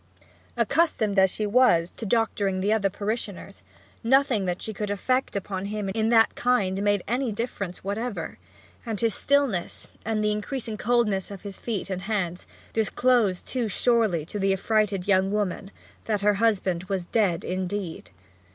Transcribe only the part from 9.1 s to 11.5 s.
stillness, and the increasing coldness of